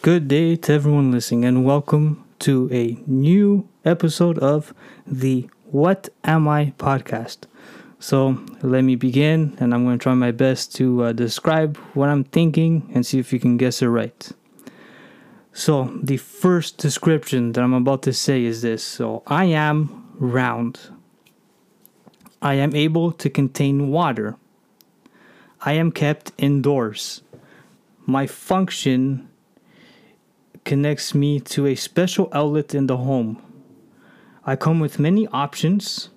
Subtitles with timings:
[0.00, 4.72] Good day to everyone listening, and welcome to a new episode of
[5.04, 7.38] the What Am I podcast.
[7.98, 12.10] So, let me begin, and I'm going to try my best to uh, describe what
[12.10, 14.30] I'm thinking and see if you can guess it right.
[15.52, 20.78] So, the first description that I'm about to say is this So, I am round.
[22.40, 24.36] I am able to contain water.
[25.62, 27.22] I am kept indoors.
[28.06, 29.28] My function
[30.64, 33.42] connects me to a special outlet in the home.
[34.44, 36.10] I come with many options.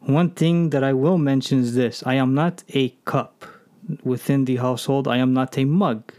[0.00, 3.44] One thing that I will mention is this I am not a cup
[4.02, 6.12] within the household, I am not a mug.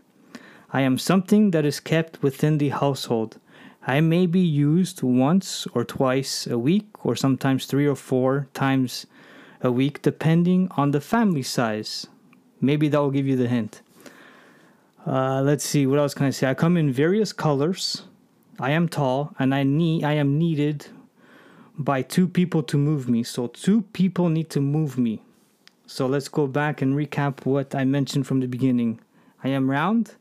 [0.71, 3.39] I am something that is kept within the household.
[3.87, 9.05] I may be used once or twice a week, or sometimes three or four times
[9.61, 12.07] a week, depending on the family size.
[12.59, 13.81] Maybe that will give you the hint.
[15.05, 16.49] Uh, let's see, what else can I say?
[16.49, 18.03] I come in various colors.
[18.59, 20.87] I am tall, and I need I am needed
[21.77, 23.21] by two people to move me.
[23.21, 25.21] So two people need to move me.
[25.85, 28.99] So let's go back and recap what I mentioned from the beginning.
[29.43, 30.15] I am round.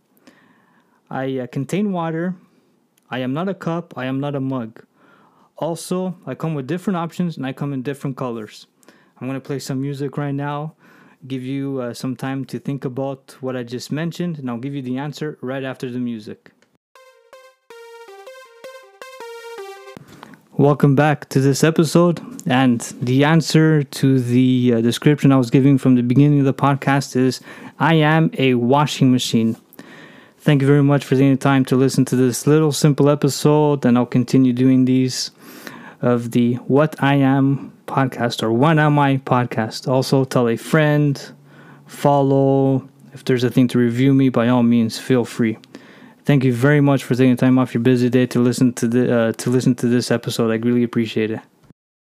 [1.08, 2.34] I uh, contain water.
[3.08, 3.94] I am not a cup.
[3.96, 4.84] I am not a mug.
[5.56, 8.66] Also, I come with different options and I come in different colors.
[9.18, 10.74] I'm going to play some music right now,
[11.26, 14.74] give you uh, some time to think about what I just mentioned, and I'll give
[14.74, 16.50] you the answer right after the music.
[20.56, 22.20] Welcome back to this episode.
[22.46, 26.54] And the answer to the uh, description I was giving from the beginning of the
[26.54, 27.40] podcast is
[27.80, 29.56] I am a washing machine.
[30.38, 33.84] Thank you very much for taking the time to listen to this little simple episode,
[33.84, 35.30] and I'll continue doing these
[36.02, 39.86] of the What I Am podcast or What Am I podcast.
[39.86, 41.32] Also, tell a friend,
[41.86, 42.88] follow.
[43.12, 45.56] If there's a thing to review me, by all means, feel free.
[46.24, 49.16] Thank you very much for taking time off your busy day to listen to the
[49.16, 50.50] uh, to listen to this episode.
[50.50, 51.40] I really appreciate it.